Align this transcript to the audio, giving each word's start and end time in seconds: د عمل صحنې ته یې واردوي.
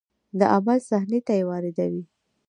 د 0.39 0.41
عمل 0.53 0.79
صحنې 0.89 1.19
ته 1.27 1.33
یې 1.37 1.43
واردوي. 1.49 2.03